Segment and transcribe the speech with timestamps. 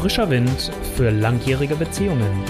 [0.00, 2.44] Frischer Wind für langjährige Beziehungen.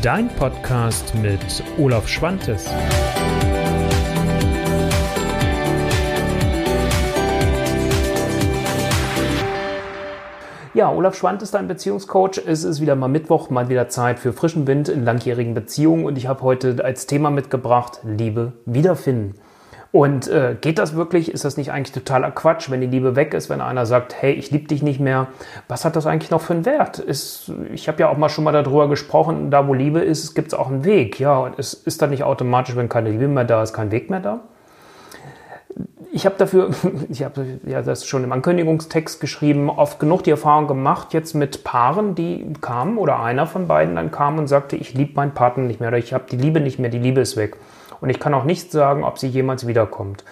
[0.00, 1.40] Dein Podcast mit
[1.78, 2.70] Olaf Schwantes.
[10.74, 12.40] Ja, Olaf Schwant ist ein Beziehungscoach.
[12.46, 16.16] Es ist wieder mal Mittwoch, mal wieder Zeit für frischen Wind in langjährigen Beziehungen und
[16.16, 19.34] ich habe heute als Thema mitgebracht Liebe wiederfinden.
[19.92, 21.30] Und äh, geht das wirklich?
[21.30, 24.32] Ist das nicht eigentlich totaler Quatsch, wenn die Liebe weg ist, wenn einer sagt, hey,
[24.32, 25.26] ich liebe dich nicht mehr?
[25.68, 26.98] Was hat das eigentlich noch für einen Wert?
[26.98, 30.48] Ist, ich habe ja auch mal schon mal darüber gesprochen, da wo Liebe ist, gibt
[30.48, 31.20] es auch einen Weg.
[31.20, 34.08] Ja, und es ist dann nicht automatisch, wenn keine Liebe mehr da ist, kein Weg
[34.08, 34.40] mehr da?
[36.12, 36.70] ich habe dafür,
[37.08, 41.64] ich habe ja das schon im Ankündigungstext geschrieben, oft genug die Erfahrung gemacht, jetzt mit
[41.64, 45.64] Paaren, die kamen oder einer von beiden dann kam und sagte, ich liebe meinen Partner
[45.64, 47.56] nicht mehr oder ich habe die Liebe nicht mehr, die Liebe ist weg.
[48.02, 50.24] Und ich kann auch nicht sagen, ob sie jemals wiederkommt.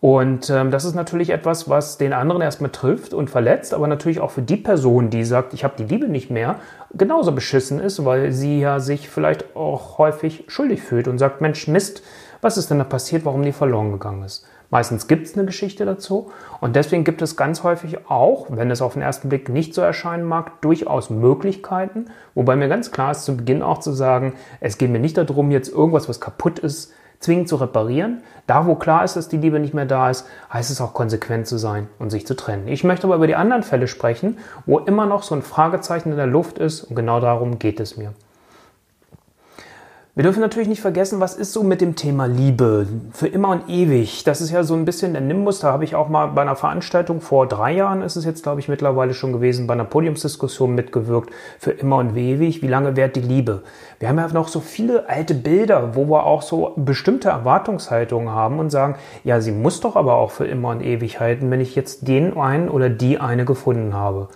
[0.00, 4.20] Und ähm, das ist natürlich etwas, was den anderen erstmal trifft und verletzt, aber natürlich
[4.20, 6.56] auch für die Person, die sagt, ich habe die Liebe nicht mehr,
[6.94, 11.68] genauso beschissen ist, weil sie ja sich vielleicht auch häufig schuldig fühlt und sagt, Mensch,
[11.68, 12.02] Mist,
[12.40, 14.46] was ist denn da passiert, warum die verloren gegangen ist?
[14.70, 18.80] Meistens gibt es eine Geschichte dazu und deswegen gibt es ganz häufig auch, wenn es
[18.80, 23.24] auf den ersten Blick nicht so erscheinen mag, durchaus Möglichkeiten, wobei mir ganz klar ist
[23.24, 26.94] zu Beginn auch zu sagen, es geht mir nicht darum, jetzt irgendwas, was kaputt ist,
[27.20, 28.22] zwingend zu reparieren.
[28.46, 31.46] Da, wo klar ist, dass die Liebe nicht mehr da ist, heißt es auch konsequent
[31.46, 32.66] zu sein und sich zu trennen.
[32.66, 36.16] Ich möchte aber über die anderen Fälle sprechen, wo immer noch so ein Fragezeichen in
[36.16, 38.12] der Luft ist und genau darum geht es mir.
[40.16, 43.68] Wir dürfen natürlich nicht vergessen, was ist so mit dem Thema Liebe für immer und
[43.68, 44.24] ewig.
[44.24, 45.60] Das ist ja so ein bisschen der Nimbus.
[45.60, 48.58] Da habe ich auch mal bei einer Veranstaltung vor drei Jahren ist es jetzt, glaube
[48.58, 51.30] ich, mittlerweile schon gewesen, bei einer Podiumsdiskussion mitgewirkt.
[51.60, 52.60] Für immer und ewig.
[52.60, 53.62] Wie lange währt die Liebe?
[54.00, 58.58] Wir haben ja noch so viele alte Bilder, wo wir auch so bestimmte Erwartungshaltungen haben
[58.58, 61.76] und sagen, ja, sie muss doch aber auch für immer und ewig halten, wenn ich
[61.76, 64.26] jetzt den einen oder die eine gefunden habe.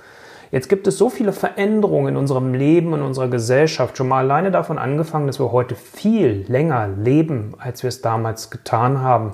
[0.55, 3.97] Jetzt gibt es so viele Veränderungen in unserem Leben, in unserer Gesellschaft.
[3.97, 8.51] Schon mal alleine davon angefangen, dass wir heute viel länger leben, als wir es damals
[8.51, 9.33] getan haben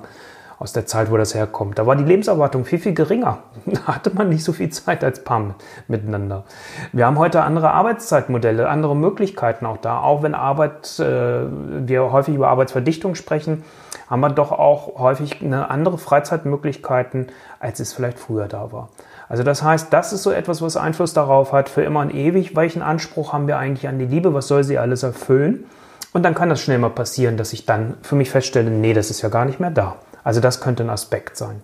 [0.57, 1.77] aus der Zeit, wo das herkommt.
[1.77, 3.37] Da war die Lebenserwartung viel, viel geringer.
[3.67, 5.53] Da hatte man nicht so viel Zeit als Paar
[5.87, 6.43] miteinander.
[6.91, 9.99] Wir haben heute andere Arbeitszeitmodelle, andere Möglichkeiten auch da.
[9.99, 11.43] Auch wenn Arbeit, äh,
[11.87, 13.63] wir häufig über Arbeitsverdichtung sprechen,
[14.09, 17.27] haben wir doch auch häufig eine andere Freizeitmöglichkeiten,
[17.59, 18.89] als es vielleicht früher da war.
[19.31, 22.53] Also das heißt, das ist so etwas, was Einfluss darauf hat, für immer und ewig,
[22.57, 25.63] welchen Anspruch haben wir eigentlich an die Liebe, was soll sie alles erfüllen?
[26.11, 29.09] Und dann kann das schnell mal passieren, dass ich dann für mich feststelle, nee, das
[29.09, 29.95] ist ja gar nicht mehr da.
[30.25, 31.61] Also das könnte ein Aspekt sein.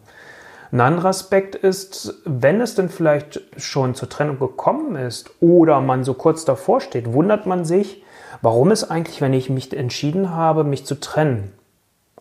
[0.71, 6.05] Ein anderer Aspekt ist, wenn es denn vielleicht schon zur Trennung gekommen ist oder man
[6.05, 8.01] so kurz davor steht, wundert man sich,
[8.41, 11.51] warum es eigentlich, wenn ich mich entschieden habe, mich zu trennen,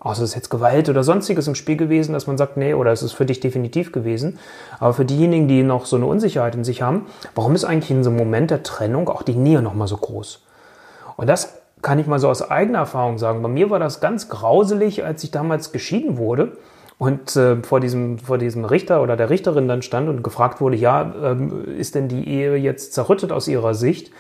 [0.01, 2.93] außer es ist jetzt Gewalt oder sonstiges im Spiel gewesen, dass man sagt, nee, oder
[2.93, 4.39] es ist für dich definitiv gewesen.
[4.79, 8.05] Aber für diejenigen, die noch so eine Unsicherheit in sich haben, warum ist eigentlich in
[8.05, 10.43] so einem Moment der Trennung auch die Nähe nochmal so groß?
[11.17, 13.43] Und das kann ich mal so aus eigener Erfahrung sagen.
[13.43, 16.57] Bei mir war das ganz grauselig, als ich damals geschieden wurde
[16.99, 20.77] und äh, vor, diesem, vor diesem Richter oder der Richterin dann stand und gefragt wurde,
[20.77, 24.11] ja, ähm, ist denn die Ehe jetzt zerrüttet aus ihrer Sicht?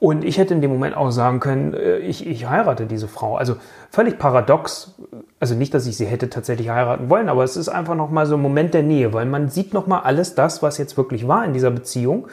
[0.00, 3.36] Und ich hätte in dem Moment auch sagen können, äh, ich, ich heirate diese Frau.
[3.36, 3.56] Also
[3.90, 4.94] völlig paradox.
[5.40, 8.36] Also nicht, dass ich sie hätte tatsächlich heiraten wollen, aber es ist einfach nochmal so
[8.36, 11.52] ein Moment der Nähe, weil man sieht nochmal alles das, was jetzt wirklich war in
[11.52, 12.28] dieser Beziehung.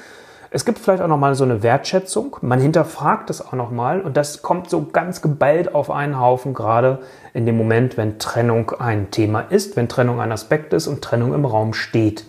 [0.51, 2.37] Es gibt vielleicht auch nochmal so eine Wertschätzung.
[2.41, 6.99] Man hinterfragt es auch nochmal und das kommt so ganz geballt auf einen Haufen, gerade
[7.33, 11.33] in dem Moment, wenn Trennung ein Thema ist, wenn Trennung ein Aspekt ist und Trennung
[11.33, 12.25] im Raum steht.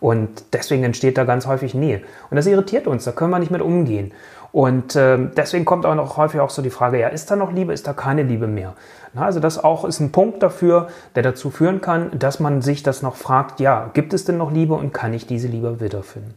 [0.00, 2.02] Und deswegen entsteht da ganz häufig Nähe.
[2.30, 4.12] Und das irritiert uns, da können wir nicht mit umgehen.
[4.52, 7.52] Und äh, deswegen kommt auch noch häufig auch so die Frage, ja, ist da noch
[7.52, 8.74] Liebe, ist da keine Liebe mehr?
[9.12, 12.82] Na, also das auch ist ein Punkt dafür, der dazu führen kann, dass man sich
[12.82, 16.34] das noch fragt, ja, gibt es denn noch Liebe und kann ich diese Liebe wiederfinden?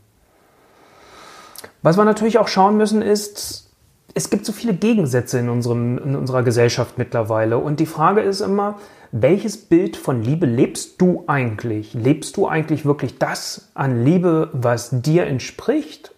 [1.81, 3.69] Was wir natürlich auch schauen müssen ist,
[4.15, 7.57] es gibt so viele Gegensätze in, unserem, in unserer Gesellschaft mittlerweile.
[7.57, 8.77] Und die Frage ist immer,
[9.11, 11.93] welches Bild von Liebe lebst du eigentlich?
[11.93, 16.13] Lebst du eigentlich wirklich das an Liebe, was dir entspricht?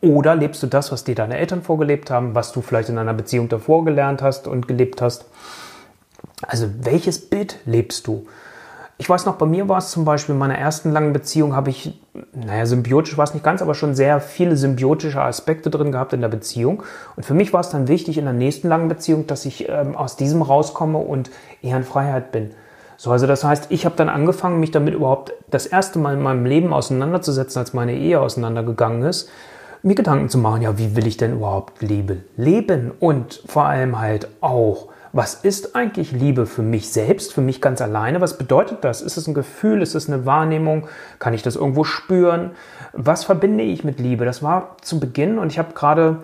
[0.00, 3.14] Oder lebst du das, was dir deine Eltern vorgelebt haben, was du vielleicht in einer
[3.14, 5.26] Beziehung davor gelernt hast und gelebt hast?
[6.46, 8.26] Also welches Bild lebst du?
[8.98, 11.70] Ich weiß noch, bei mir war es zum Beispiel in meiner ersten langen Beziehung, habe
[11.70, 11.98] ich,
[12.34, 16.20] naja, symbiotisch war es nicht ganz, aber schon sehr viele symbiotische Aspekte drin gehabt in
[16.20, 16.82] der Beziehung.
[17.16, 19.96] Und für mich war es dann wichtig in der nächsten langen Beziehung, dass ich ähm,
[19.96, 21.30] aus diesem rauskomme und
[21.62, 22.50] eher in Freiheit bin.
[22.98, 26.20] So, also das heißt, ich habe dann angefangen, mich damit überhaupt das erste Mal in
[26.20, 29.30] meinem Leben auseinanderzusetzen, als meine Ehe auseinandergegangen ist
[29.82, 32.92] mir Gedanken zu machen, ja, wie will ich denn überhaupt Liebe leben?
[32.98, 37.80] Und vor allem halt auch, was ist eigentlich Liebe für mich selbst, für mich ganz
[37.80, 38.20] alleine?
[38.20, 39.02] Was bedeutet das?
[39.02, 39.82] Ist es ein Gefühl?
[39.82, 40.86] Ist es eine Wahrnehmung?
[41.18, 42.52] Kann ich das irgendwo spüren?
[42.92, 44.24] Was verbinde ich mit Liebe?
[44.24, 46.18] Das war zu Beginn und ich habe gerade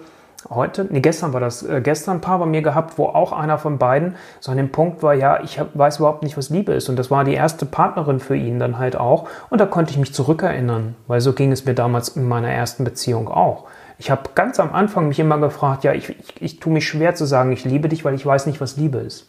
[0.51, 3.59] heute, nee, gestern war das, äh, gestern ein paar bei mir gehabt, wo auch einer
[3.59, 6.73] von beiden so an dem Punkt war, ja, ich hab, weiß überhaupt nicht, was Liebe
[6.73, 6.89] ist.
[6.89, 9.29] Und das war die erste Partnerin für ihn dann halt auch.
[9.51, 12.85] Und da konnte ich mich zurückerinnern, weil so ging es mir damals in meiner ersten
[12.85, 13.65] Beziehung auch.
[13.99, 17.15] Ich habe ganz am Anfang mich immer gefragt, ja, ich, ich, ich tue mich schwer
[17.15, 19.27] zu sagen, ich liebe dich, weil ich weiß nicht, was Liebe ist.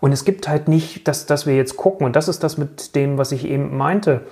[0.00, 2.94] Und es gibt halt nicht, dass, dass wir jetzt gucken, und das ist das mit
[2.94, 4.22] dem, was ich eben meinte,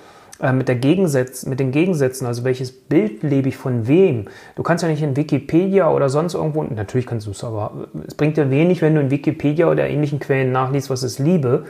[0.41, 4.25] äh, mit, der Gegensätz, mit den Gegensätzen, also welches Bild lebe ich von wem.
[4.55, 8.15] Du kannst ja nicht in Wikipedia oder sonst irgendwo, natürlich kannst du es, aber es
[8.15, 11.65] bringt dir wenig, wenn du in Wikipedia oder ähnlichen Quellen nachliest, was ist Liebe,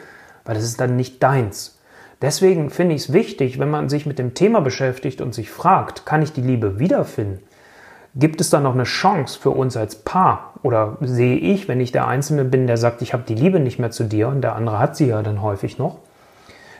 [0.46, 1.78] weil das ist dann nicht deins.
[2.22, 6.06] Deswegen finde ich es wichtig, wenn man sich mit dem Thema beschäftigt und sich fragt,
[6.06, 7.44] kann ich die Liebe wiederfinden?
[8.16, 10.54] Gibt es da noch eine Chance für uns als Paar?
[10.64, 13.78] Oder sehe ich, wenn ich der Einzelne bin, der sagt, ich habe die Liebe nicht
[13.78, 16.00] mehr zu dir und der andere hat sie ja dann häufig noch,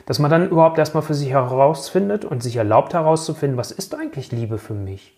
[0.08, 4.32] dass man dann überhaupt erstmal für sich herausfindet und sich erlaubt herauszufinden, was ist eigentlich
[4.32, 5.14] Liebe für mich?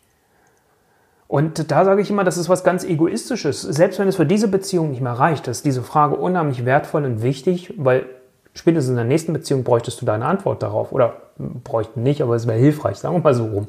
[1.28, 3.62] Und da sage ich immer, das ist was ganz Egoistisches.
[3.62, 7.22] Selbst wenn es für diese Beziehung nicht mehr reicht, ist diese Frage unheimlich wertvoll und
[7.22, 8.04] wichtig, weil
[8.52, 10.90] spätestens in der nächsten Beziehung bräuchtest du deine Antwort darauf.
[10.90, 13.68] Oder bräuchten nicht, aber es wäre hilfreich, sagen wir mal so rum.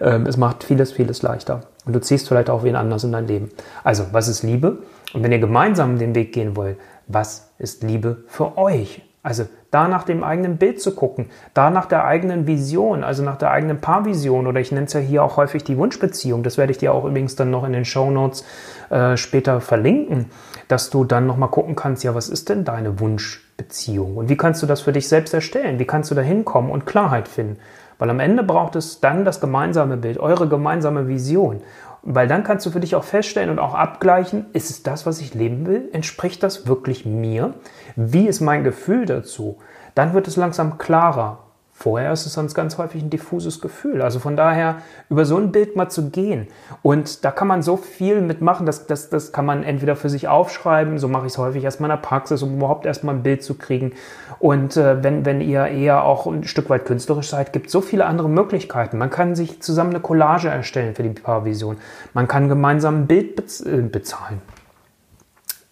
[0.00, 1.60] Ähm, es macht vieles, vieles leichter.
[1.84, 3.50] Und du ziehst vielleicht auch wen anders in dein Leben.
[3.84, 4.78] Also, was ist Liebe?
[5.14, 6.76] Und wenn ihr gemeinsam den Weg gehen wollt,
[7.06, 9.02] was ist Liebe für euch?
[9.26, 13.36] Also da nach dem eigenen Bild zu gucken, da nach der eigenen Vision, also nach
[13.36, 16.44] der eigenen Paarvision oder ich nenne es ja hier auch häufig die Wunschbeziehung.
[16.44, 18.44] Das werde ich dir auch übrigens dann noch in den Show Notes
[18.88, 20.26] äh, später verlinken,
[20.68, 24.62] dass du dann nochmal gucken kannst, ja, was ist denn deine Wunschbeziehung und wie kannst
[24.62, 25.80] du das für dich selbst erstellen?
[25.80, 27.58] Wie kannst du da hinkommen und Klarheit finden?
[27.98, 31.62] Weil am Ende braucht es dann das gemeinsame Bild, eure gemeinsame Vision.
[32.08, 35.20] Weil dann kannst du für dich auch feststellen und auch abgleichen, ist es das, was
[35.20, 35.88] ich leben will?
[35.92, 37.54] Entspricht das wirklich mir?
[37.96, 39.58] Wie ist mein Gefühl dazu?
[39.96, 41.45] Dann wird es langsam klarer.
[41.78, 44.00] Vorher ist es sonst ganz häufig ein diffuses Gefühl.
[44.00, 44.76] Also von daher
[45.10, 46.48] über so ein Bild mal zu gehen.
[46.80, 50.26] Und da kann man so viel mitmachen, das, das, das kann man entweder für sich
[50.26, 53.42] aufschreiben, so mache ich es häufig erstmal in der Praxis, um überhaupt erstmal ein Bild
[53.42, 53.92] zu kriegen.
[54.38, 57.82] Und äh, wenn, wenn ihr eher auch ein Stück weit künstlerisch seid, gibt es so
[57.82, 58.96] viele andere Möglichkeiten.
[58.96, 61.76] Man kann sich zusammen eine Collage erstellen für die Paarvision.
[62.14, 64.40] Man kann gemeinsam ein Bild bez äh, bezahlen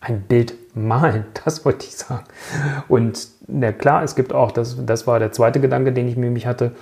[0.05, 2.25] ein Bild malen, das wollte ich sagen.
[2.89, 6.31] Und na klar, es gibt auch, das, das war der zweite Gedanke, den ich mir
[6.31, 6.73] mich hatte.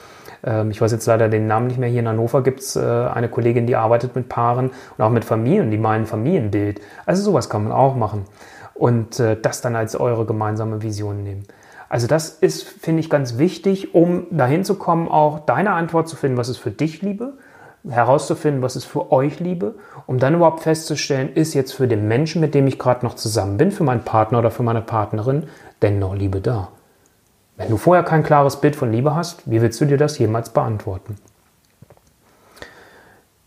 [0.44, 1.88] Ähm, ich weiß jetzt leider den Namen nicht mehr.
[1.88, 5.24] Hier in Hannover gibt es äh, eine Kollegin, die arbeitet mit Paaren und auch mit
[5.24, 6.80] Familien, die malen Familienbild.
[7.06, 8.24] Also sowas kann man auch machen.
[8.74, 11.44] Und äh, das dann als eure gemeinsame Vision nehmen.
[11.88, 16.16] Also das ist, finde ich, ganz wichtig, um dahin zu kommen, auch deine Antwort zu
[16.16, 17.34] finden, was ist für dich Liebe,
[17.88, 19.74] herauszufinden, was ist für euch Liebe,
[20.06, 23.56] um dann überhaupt festzustellen, ist jetzt für den Menschen, mit dem ich gerade noch zusammen
[23.56, 25.48] bin, für meinen Partner oder für meine Partnerin,
[25.82, 26.68] denn noch Liebe da?
[27.56, 30.50] Wenn du vorher kein klares Bild von Liebe hast, wie willst du dir das jemals
[30.50, 31.16] beantworten?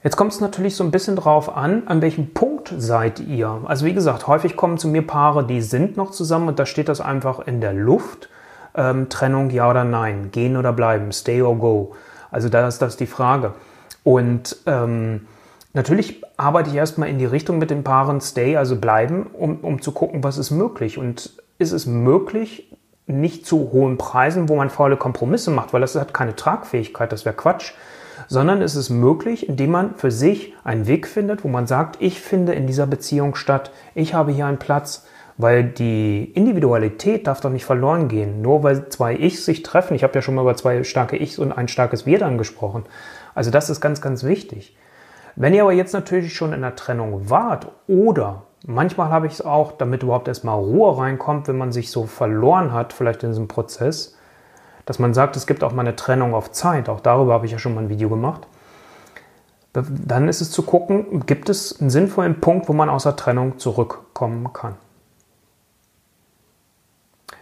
[0.04, 3.62] Jetzt kommt es natürlich so ein bisschen drauf an, an welchem Punkt seid ihr.
[3.66, 6.90] Also wie gesagt, häufig kommen zu mir Paare, die sind noch zusammen und da steht
[6.90, 8.30] das einfach in der Luft.
[8.76, 11.96] Ähm, Trennung ja oder nein, gehen oder bleiben, stay or go.
[12.30, 13.54] Also da ist das die Frage.
[14.06, 15.28] Und ähm,
[15.74, 19.81] natürlich arbeite ich erstmal in die Richtung mit den Paaren Stay, also bleiben, um, um
[19.81, 21.00] zu gucken, was ist möglich.
[21.00, 22.72] Und ist es möglich,
[23.07, 27.25] nicht zu hohen Preisen, wo man faule Kompromisse macht, weil das hat keine Tragfähigkeit, das
[27.25, 27.74] wäre Quatsch,
[28.28, 32.22] sondern ist es möglich, indem man für sich einen Weg findet, wo man sagt, ich
[32.22, 35.06] finde in dieser Beziehung statt, ich habe hier einen Platz,
[35.38, 38.41] weil die Individualität darf doch nicht verloren gehen.
[38.41, 41.39] Nur weil zwei Ichs sich treffen, ich habe ja schon mal über zwei starke Ichs
[41.39, 42.86] und ein starkes Wir dann gesprochen,
[43.36, 44.75] also das ist ganz, ganz wichtig.
[45.36, 49.42] Wenn ihr aber jetzt natürlich schon in der Trennung wart oder manchmal habe ich es
[49.42, 53.50] auch, damit überhaupt erstmal Ruhe reinkommt, wenn man sich so verloren hat, vielleicht in diesem
[53.50, 54.18] Prozess,
[54.86, 57.51] dass man sagt, es gibt auch mal eine Trennung auf Zeit, auch darüber habe ich
[57.51, 58.48] ja schon mal ein Video gemacht,
[59.74, 63.60] dann ist es zu gucken, gibt es einen sinnvollen Punkt, wo man aus der Trennung
[63.60, 64.75] zurückkommen kann.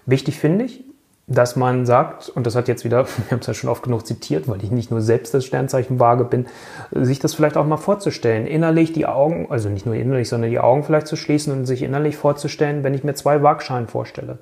[0.08, 0.84] Wichtig finde ich,
[1.28, 4.06] dass man sagt, und das hat jetzt wieder, wir haben es ja schon oft genug
[4.06, 6.46] zitiert, weil ich nicht nur selbst das Sternzeichen vage bin,
[6.92, 10.60] sich das vielleicht auch mal vorzustellen, innerlich die Augen, also nicht nur innerlich, sondern die
[10.60, 14.40] Augen vielleicht zu schließen und sich innerlich vorzustellen, wenn ich mir zwei Waagschalen vorstelle.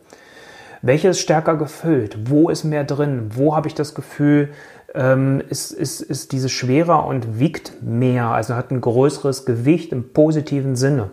[0.81, 2.29] Welches ist stärker gefüllt?
[2.29, 3.29] Wo ist mehr drin?
[3.35, 4.49] Wo habe ich das Gefühl,
[4.95, 10.11] ähm, ist, ist, ist diese schwerer und wiegt mehr, also hat ein größeres Gewicht im
[10.11, 11.11] positiven Sinne.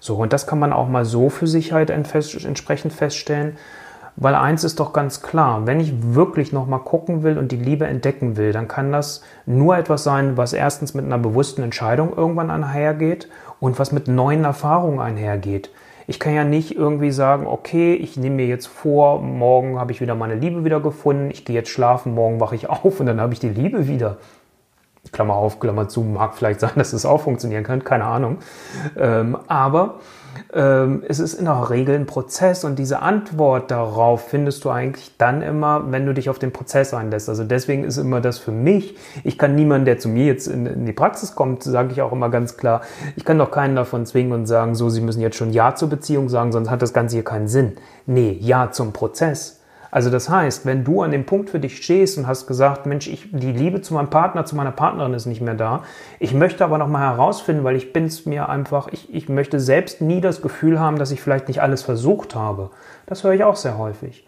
[0.00, 3.56] So, und das kann man auch mal so für sich halt entsprechend feststellen.
[4.20, 7.86] Weil eins ist doch ganz klar, wenn ich wirklich nochmal gucken will und die Liebe
[7.86, 12.50] entdecken will, dann kann das nur etwas sein, was erstens mit einer bewussten Entscheidung irgendwann
[12.50, 13.28] einhergeht
[13.60, 15.70] und was mit neuen Erfahrungen einhergeht.
[16.08, 20.00] Ich kann ja nicht irgendwie sagen, okay, ich nehme mir jetzt vor, morgen habe ich
[20.00, 23.20] wieder meine Liebe wieder gefunden, ich gehe jetzt schlafen, morgen wache ich auf und dann
[23.20, 24.16] habe ich die Liebe wieder.
[25.12, 28.38] Klammer auf, Klammer zu, mag vielleicht sein, dass es auch funktionieren kann, keine Ahnung.
[28.96, 30.00] Ähm, aber
[30.52, 35.16] ähm, es ist in der Regel ein Prozess und diese Antwort darauf findest du eigentlich
[35.18, 37.28] dann immer, wenn du dich auf den Prozess einlässt.
[37.28, 40.66] Also deswegen ist immer das für mich, ich kann niemanden, der zu mir jetzt in,
[40.66, 42.82] in die Praxis kommt, sage ich auch immer ganz klar,
[43.16, 45.88] ich kann doch keinen davon zwingen und sagen, so, sie müssen jetzt schon Ja zur
[45.88, 47.76] Beziehung sagen, sonst hat das Ganze hier keinen Sinn.
[48.06, 49.57] Nee, Ja zum Prozess.
[49.90, 53.08] Also das heißt, wenn du an dem Punkt für dich stehst und hast gesagt, Mensch,
[53.08, 55.82] ich, die Liebe zu meinem Partner, zu meiner Partnerin ist nicht mehr da.
[56.18, 59.60] Ich möchte aber noch mal herausfinden, weil ich bin es mir einfach, ich, ich möchte
[59.60, 62.70] selbst nie das Gefühl haben, dass ich vielleicht nicht alles versucht habe.
[63.06, 64.26] Das höre ich auch sehr häufig.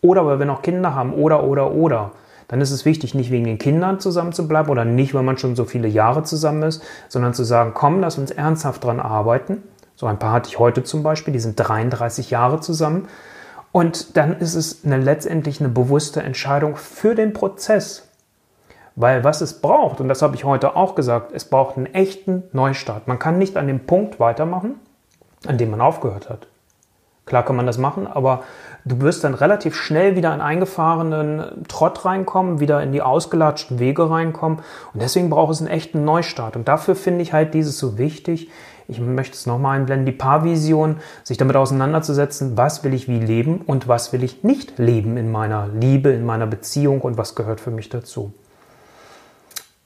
[0.00, 2.12] Oder weil wir noch Kinder haben, oder, oder, oder.
[2.48, 5.38] Dann ist es wichtig, nicht wegen den Kindern zusammen zu bleiben oder nicht, weil man
[5.38, 9.62] schon so viele Jahre zusammen ist, sondern zu sagen, komm, lass uns ernsthaft dran arbeiten.
[9.94, 13.08] So ein paar hatte ich heute zum Beispiel, die sind 33 Jahre zusammen
[13.72, 18.08] und dann ist es eine, letztendlich eine bewusste Entscheidung für den Prozess.
[18.94, 22.42] Weil was es braucht, und das habe ich heute auch gesagt, es braucht einen echten
[22.52, 23.08] Neustart.
[23.08, 24.74] Man kann nicht an dem Punkt weitermachen,
[25.46, 26.46] an dem man aufgehört hat.
[27.24, 28.42] Klar kann man das machen, aber
[28.84, 34.10] du wirst dann relativ schnell wieder in eingefahrenen Trott reinkommen, wieder in die ausgelatschten Wege
[34.10, 34.58] reinkommen.
[34.92, 36.56] Und deswegen braucht es einen echten Neustart.
[36.56, 38.50] Und dafür finde ich halt dieses so wichtig,
[38.92, 43.62] ich möchte es nochmal einblenden, die Paarvision, sich damit auseinanderzusetzen, was will ich wie leben
[43.66, 47.60] und was will ich nicht leben in meiner Liebe, in meiner Beziehung und was gehört
[47.60, 48.32] für mich dazu.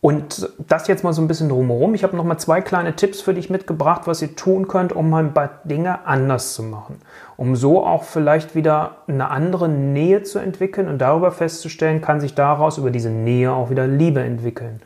[0.07, 1.95] Und das jetzt mal so ein bisschen drumherum.
[1.95, 5.25] Ich habe nochmal zwei kleine Tipps für dich mitgebracht, was ihr tun könnt, um mal
[5.25, 7.01] ein paar Dinge anders zu machen.
[7.37, 12.35] Um so auch vielleicht wieder eine andere Nähe zu entwickeln und darüber festzustellen, kann sich
[12.35, 14.81] daraus über diese Nähe auch wieder Liebe entwickeln.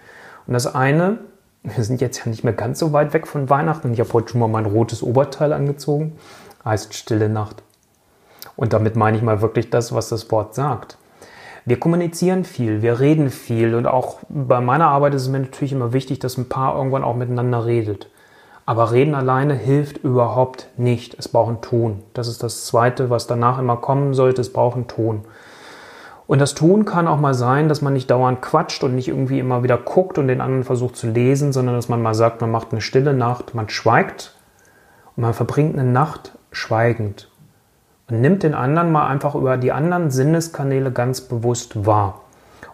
[0.47, 1.19] Und das eine
[1.63, 3.93] wir sind jetzt ja nicht mehr ganz so weit weg von Weihnachten.
[3.93, 6.17] Ich habe heute schon mal mein rotes Oberteil angezogen.
[6.65, 7.63] Heißt Stille Nacht.
[8.57, 10.99] Und damit meine ich mal wirklich das, was das Wort sagt.
[11.67, 15.73] Wir kommunizieren viel, wir reden viel und auch bei meiner Arbeit ist es mir natürlich
[15.73, 18.09] immer wichtig, dass ein Paar irgendwann auch miteinander redet.
[18.65, 21.17] Aber reden alleine hilft überhaupt nicht.
[21.19, 22.03] Es braucht ein Ton.
[22.15, 24.41] Das ist das Zweite, was danach immer kommen sollte.
[24.41, 25.25] Es braucht ein Ton.
[26.31, 29.41] Und das Tun kann auch mal sein, dass man nicht dauernd quatscht und nicht irgendwie
[29.41, 32.53] immer wieder guckt und den anderen versucht zu lesen, sondern dass man mal sagt, man
[32.53, 34.37] macht eine stille Nacht, man schweigt
[35.17, 37.29] und man verbringt eine Nacht schweigend
[38.09, 42.21] und nimmt den anderen mal einfach über die anderen Sinneskanäle ganz bewusst wahr.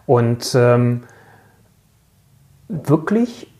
[0.05, 1.05] Und ähm,
[2.67, 3.51] wirklich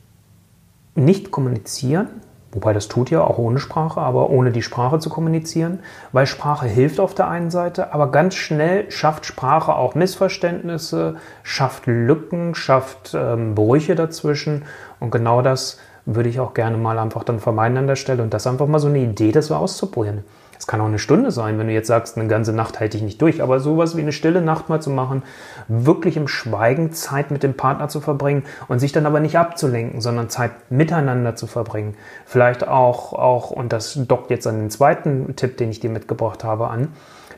[0.94, 2.10] nicht kommunizieren,
[2.58, 5.78] Wobei das tut ja auch ohne Sprache, aber ohne die Sprache zu kommunizieren,
[6.12, 11.86] weil Sprache hilft auf der einen Seite, aber ganz schnell schafft Sprache auch Missverständnisse, schafft
[11.86, 14.66] Lücken, schafft ähm, Brüche dazwischen.
[15.00, 18.24] Und genau das würde ich auch gerne mal einfach dann vermeiden an der Stelle.
[18.24, 20.24] Und das einfach mal so eine Idee, das wir auszuprobieren.
[20.68, 23.04] Es kann auch eine Stunde sein, wenn du jetzt sagst, eine ganze Nacht halte ich
[23.04, 23.42] nicht durch.
[23.42, 25.24] Aber sowas wie eine stille Nacht mal zu machen,
[25.70, 30.02] wirklich im Schweigen Zeit mit dem Partner zu verbringen und sich dann aber nicht abzulenken,
[30.02, 31.96] sondern Zeit miteinander zu verbringen.
[32.26, 36.44] Vielleicht auch, auch, und das dockt jetzt an den zweiten Tipp, den ich dir mitgebracht
[36.44, 36.90] habe, an,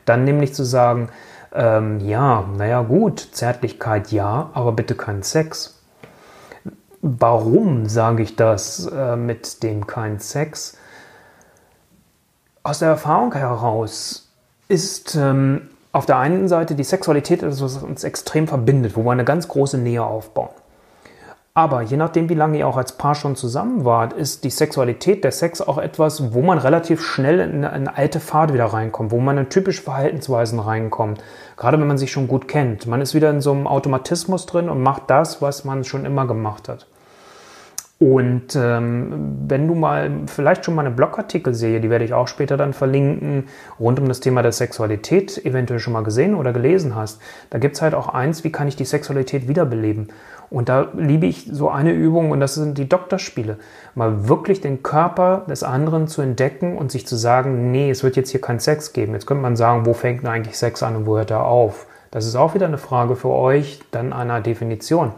[0.06, 1.10] dann nämlich zu sagen,
[1.54, 5.80] ähm, ja, naja gut, Zärtlichkeit ja, aber bitte keinen Sex.
[7.00, 10.80] Warum sage ich das äh, mit dem kein Sex?
[12.62, 14.28] Aus der Erfahrung heraus
[14.68, 19.12] ist ähm, auf der einen Seite die Sexualität etwas, was uns extrem verbindet, wo wir
[19.12, 20.50] eine ganz große Nähe aufbauen.
[21.52, 25.24] Aber je nachdem, wie lange ihr auch als Paar schon zusammen wart, ist die Sexualität,
[25.24, 29.18] der Sex auch etwas, wo man relativ schnell in eine alte Fahrt wieder reinkommt, wo
[29.18, 31.20] man in typische Verhaltensweisen reinkommt.
[31.56, 32.86] Gerade wenn man sich schon gut kennt.
[32.86, 36.26] Man ist wieder in so einem Automatismus drin und macht das, was man schon immer
[36.26, 36.86] gemacht hat.
[38.02, 42.28] Und ähm, wenn du mal vielleicht schon mal eine Blogartikel sehe, die werde ich auch
[42.28, 43.44] später dann verlinken,
[43.78, 47.82] rund um das Thema der Sexualität eventuell schon mal gesehen oder gelesen hast, da gibt's
[47.82, 50.08] halt auch eins, wie kann ich die Sexualität wiederbeleben?
[50.48, 53.58] Und da liebe ich so eine Übung und das sind die Doktorspiele.
[53.94, 58.16] Mal wirklich den Körper des anderen zu entdecken und sich zu sagen, nee, es wird
[58.16, 59.12] jetzt hier kein Sex geben.
[59.12, 61.86] Jetzt könnte man sagen, wo fängt denn eigentlich Sex an und wo hört er auf?
[62.10, 65.12] Das ist auch wieder eine Frage für euch, dann einer Definition.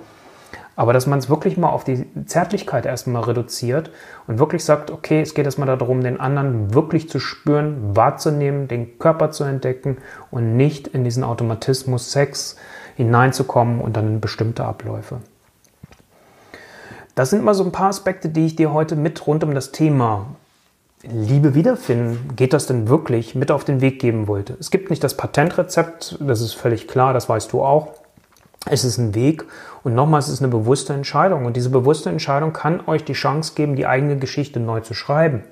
[0.74, 3.90] Aber dass man es wirklich mal auf die Zärtlichkeit erstmal reduziert
[4.26, 8.98] und wirklich sagt, okay, es geht erstmal darum, den anderen wirklich zu spüren, wahrzunehmen, den
[8.98, 9.98] Körper zu entdecken
[10.30, 12.56] und nicht in diesen Automatismus Sex
[12.96, 15.18] hineinzukommen und dann in bestimmte Abläufe.
[17.14, 19.72] Das sind mal so ein paar Aspekte, die ich dir heute mit rund um das
[19.72, 20.26] Thema
[21.02, 24.56] Liebe wiederfinden, geht das denn wirklich mit auf den Weg geben wollte?
[24.60, 27.88] Es gibt nicht das Patentrezept, das ist völlig klar, das weißt du auch.
[28.66, 29.44] Es ist ein Weg
[29.82, 31.46] und nochmals es ist eine bewusste Entscheidung.
[31.46, 35.42] Und diese bewusste Entscheidung kann euch die Chance geben, die eigene Geschichte neu zu schreiben.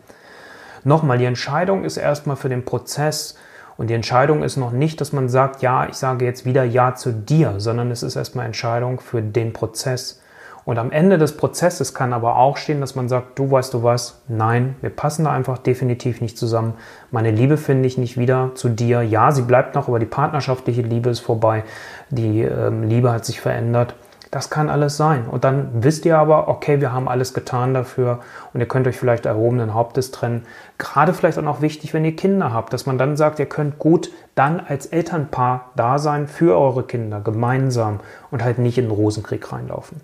[0.84, 3.36] Nochmal, die Entscheidung ist erstmal für den Prozess
[3.76, 6.94] und die Entscheidung ist noch nicht, dass man sagt, ja, ich sage jetzt wieder Ja
[6.94, 10.19] zu dir, sondern es ist erstmal Entscheidung für den Prozess.
[10.64, 13.82] Und am Ende des Prozesses kann aber auch stehen, dass man sagt, du weißt du
[13.82, 16.74] was, nein, wir passen da einfach definitiv nicht zusammen.
[17.10, 19.02] Meine Liebe finde ich nicht wieder zu dir.
[19.02, 21.64] Ja, sie bleibt noch, aber die partnerschaftliche Liebe ist vorbei.
[22.10, 23.94] Die ähm, Liebe hat sich verändert.
[24.30, 25.26] Das kann alles sein.
[25.26, 28.20] Und dann wisst ihr aber, okay, wir haben alles getan dafür
[28.52, 30.46] und ihr könnt euch vielleicht erhobenen Hauptes trennen.
[30.78, 33.80] Gerade vielleicht auch noch wichtig, wenn ihr Kinder habt, dass man dann sagt, ihr könnt
[33.80, 37.98] gut dann als Elternpaar da sein für eure Kinder gemeinsam
[38.30, 40.00] und halt nicht in den Rosenkrieg reinlaufen.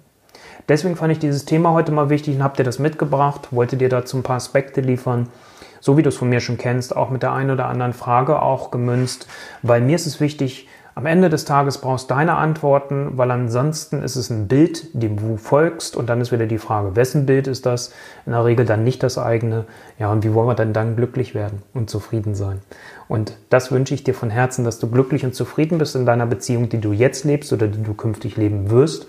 [0.68, 3.88] Deswegen fand ich dieses Thema heute mal wichtig und habt ihr das mitgebracht, wollte dir
[3.88, 5.28] dazu ein paar Aspekte liefern,
[5.80, 8.42] so wie du es von mir schon kennst, auch mit der einen oder anderen Frage
[8.42, 9.28] auch gemünzt,
[9.62, 14.02] weil mir ist es wichtig, am Ende des Tages brauchst du deine Antworten, weil ansonsten
[14.02, 17.48] ist es ein Bild, dem du folgst und dann ist wieder die Frage, wessen Bild
[17.48, 17.92] ist das?
[18.24, 19.66] In der Regel dann nicht das eigene.
[19.98, 22.60] Ja, und wie wollen wir denn dann glücklich werden und zufrieden sein?
[23.08, 26.24] Und das wünsche ich dir von Herzen, dass du glücklich und zufrieden bist in deiner
[26.24, 29.06] Beziehung, die du jetzt lebst oder die du künftig leben wirst.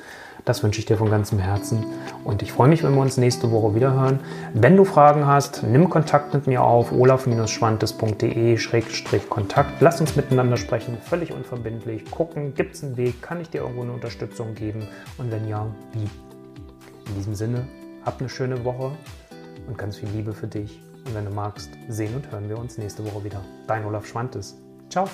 [0.48, 1.86] Das wünsche ich dir von ganzem Herzen.
[2.24, 4.22] Und ich freue mich, wenn wir uns nächste Woche wieder hören.
[4.54, 9.82] Wenn du Fragen hast, nimm Kontakt mit mir auf olaf-schwantes.de-kontakt.
[9.82, 12.10] Lass uns miteinander sprechen, völlig unverbindlich.
[12.10, 13.22] Gucken, gibt es einen Weg?
[13.22, 14.88] Kann ich dir irgendwo eine Unterstützung geben?
[15.18, 16.10] Und wenn ja, wie?
[17.10, 17.68] In diesem Sinne,
[18.06, 18.94] hab eine schöne Woche
[19.68, 20.82] und ganz viel Liebe für dich.
[21.06, 23.42] Und wenn du magst, sehen und hören wir uns nächste Woche wieder.
[23.68, 24.56] Dein Olaf Schwantes.
[24.90, 25.10] Ciao.